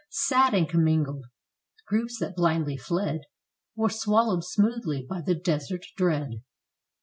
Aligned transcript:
Sad 0.09 0.55
and 0.55 0.67
commingled, 0.67 1.25
groups 1.85 2.17
that 2.19 2.33
blindly 2.35 2.75
fled 2.75 3.21
Were 3.75 3.87
swallowed 3.91 4.43
smoothly 4.43 5.05
by 5.07 5.21
the 5.21 5.35
desert 5.35 5.85
dread. 5.95 6.41